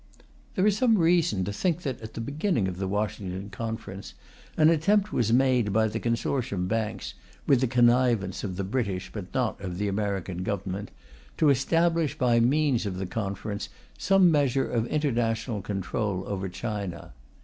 [0.55, 4.15] There is some reason to think that, at the beginning of the Washington Conference,
[4.57, 7.13] an attempt was made by the consortium banks,
[7.45, 10.89] with the connivance of the British but not of the American Government,
[11.37, 17.13] to establish, by means of the Conference, some measure of international control over China.